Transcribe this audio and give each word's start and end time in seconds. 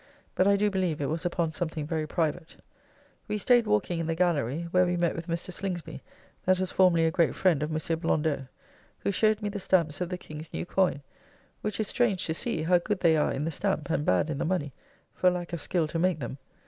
But 0.33 0.47
I 0.47 0.55
do 0.55 0.71
believe 0.71 0.99
it 0.99 1.09
was 1.11 1.27
upon 1.27 1.53
something 1.53 1.85
very 1.85 2.07
private. 2.07 2.55
We 3.27 3.37
staid 3.37 3.67
walking 3.67 3.99
in 3.99 4.07
the 4.07 4.15
gallery; 4.15 4.63
where 4.71 4.87
we 4.87 4.97
met 4.97 5.15
with 5.15 5.27
Mr. 5.27 5.53
Slingsby, 5.53 6.01
that 6.45 6.59
was 6.59 6.71
formerly 6.71 7.05
a 7.05 7.11
great 7.11 7.35
friend 7.35 7.61
of 7.61 7.69
Mons. 7.69 7.87
Blondeau, 7.87 8.47
who 9.01 9.11
showed 9.11 9.43
me 9.43 9.49
the 9.49 9.59
stamps 9.59 10.01
of 10.01 10.09
the 10.09 10.17
King's 10.17 10.51
new 10.51 10.65
coyne; 10.65 11.03
which 11.61 11.79
is 11.79 11.87
strange 11.87 12.25
to 12.25 12.33
see, 12.33 12.63
how 12.63 12.79
good 12.79 13.01
they 13.01 13.15
are 13.15 13.31
in 13.31 13.45
the 13.45 13.51
stamp 13.51 13.91
and 13.91 14.03
bad 14.03 14.31
in 14.31 14.39
the 14.39 14.43
money, 14.43 14.73
for 15.13 15.29
lack 15.29 15.53
of 15.53 15.61
skill 15.61 15.87
to 15.89 15.99
make 15.99 16.17
them. 16.19 16.39